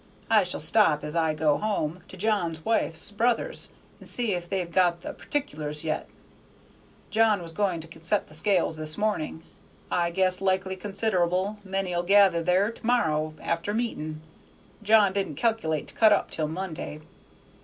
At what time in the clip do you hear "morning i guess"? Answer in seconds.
8.97-10.41